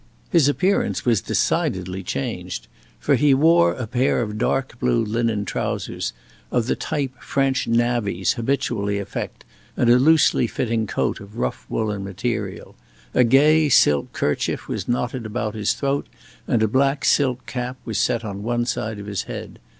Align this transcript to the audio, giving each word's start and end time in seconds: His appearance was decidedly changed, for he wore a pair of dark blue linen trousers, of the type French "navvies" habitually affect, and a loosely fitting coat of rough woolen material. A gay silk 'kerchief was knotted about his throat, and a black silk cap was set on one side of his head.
His 0.31 0.47
appearance 0.49 1.05
was 1.05 1.21
decidedly 1.21 2.01
changed, 2.01 2.67
for 2.99 3.13
he 3.13 3.35
wore 3.35 3.73
a 3.73 3.85
pair 3.85 4.23
of 4.23 4.39
dark 4.39 4.79
blue 4.79 5.05
linen 5.05 5.45
trousers, 5.45 6.11
of 6.49 6.65
the 6.65 6.75
type 6.75 7.11
French 7.21 7.67
"navvies" 7.67 8.33
habitually 8.33 8.97
affect, 8.97 9.45
and 9.77 9.91
a 9.91 9.99
loosely 9.99 10.47
fitting 10.47 10.87
coat 10.87 11.19
of 11.19 11.37
rough 11.37 11.67
woolen 11.69 12.03
material. 12.03 12.75
A 13.13 13.23
gay 13.23 13.69
silk 13.69 14.11
'kerchief 14.11 14.67
was 14.67 14.87
knotted 14.87 15.23
about 15.23 15.53
his 15.53 15.73
throat, 15.73 16.07
and 16.47 16.63
a 16.63 16.67
black 16.67 17.05
silk 17.05 17.45
cap 17.45 17.77
was 17.85 17.99
set 17.99 18.25
on 18.25 18.41
one 18.41 18.65
side 18.65 18.97
of 18.97 19.05
his 19.05 19.25
head. 19.29 19.59